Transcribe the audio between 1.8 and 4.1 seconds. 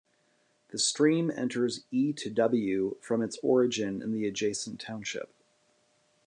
E-to-W from its origin